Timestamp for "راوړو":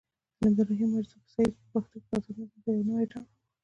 3.25-3.39